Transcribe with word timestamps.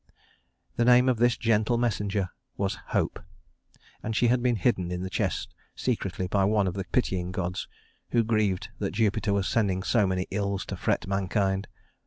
The 0.77 0.83
name 0.83 1.07
of 1.07 1.17
this 1.17 1.37
gentle 1.37 1.77
messenger 1.77 2.29
was 2.57 2.79
Hope; 2.87 3.19
and 4.01 4.15
she 4.15 4.29
had 4.29 4.41
been 4.41 4.55
hidden 4.55 4.91
in 4.91 5.03
the 5.03 5.11
chest 5.11 5.53
secretly 5.75 6.25
by 6.27 6.43
one 6.43 6.65
of 6.65 6.73
the 6.73 6.85
pitying 6.85 7.31
gods, 7.31 7.67
who 8.09 8.23
grieved 8.23 8.69
that 8.79 8.93
Jupiter 8.95 9.31
was 9.31 9.47
sending 9.47 9.83
so 9.83 10.07
many 10.07 10.25
ills 10.31 10.65
to 10.65 10.75
fret 10.75 11.05
mankind. 11.05 11.67